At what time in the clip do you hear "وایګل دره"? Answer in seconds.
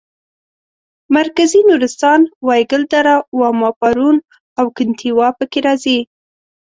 2.47-3.15